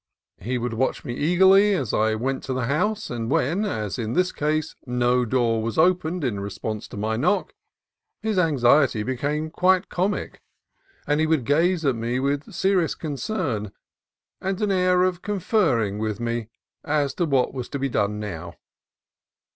[0.39, 4.13] He would watch me eagerly as I went to the house, and when, as in
[4.13, 7.53] this case, no door was opened in response to my knock,
[8.19, 10.41] his anxiety became quite comic,
[11.05, 13.73] and he would gaze at me with serious concern
[14.41, 16.49] and an air of conferring with me
[16.83, 18.55] as to what was to be done now.